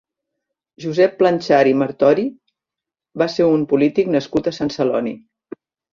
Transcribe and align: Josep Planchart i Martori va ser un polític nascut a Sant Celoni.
Josep 0.85 1.11
Planchart 1.19 1.71
i 1.73 1.75
Martori 1.81 2.25
va 3.23 3.27
ser 3.35 3.51
un 3.59 3.67
polític 3.75 4.11
nascut 4.17 4.51
a 4.51 4.55
Sant 4.61 4.75
Celoni. 4.79 5.13